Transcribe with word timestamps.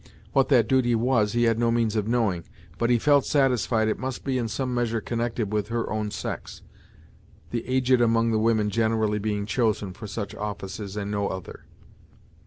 What 0.33 0.49
that 0.49 0.67
duty 0.67 0.95
was, 0.95 1.33
he 1.33 1.43
had 1.43 1.59
no 1.59 1.69
means 1.69 1.95
of 1.95 2.07
knowing; 2.07 2.45
but 2.79 2.89
he 2.89 2.97
felt 2.97 3.23
satisfied 3.23 3.87
it 3.87 3.99
must 3.99 4.23
be 4.23 4.39
in 4.39 4.47
some 4.47 4.73
measure 4.73 4.99
connected 4.99 5.53
with 5.53 5.67
her 5.67 5.87
own 5.91 6.09
sex, 6.09 6.63
the 7.51 7.63
aged 7.67 8.01
among 8.01 8.31
the 8.31 8.39
women 8.39 8.71
generally 8.71 9.19
being 9.19 9.45
chosen 9.45 9.93
for 9.93 10.07
such 10.07 10.33
offices 10.33 10.97
and 10.97 11.11
no 11.11 11.27
other. 11.27 11.65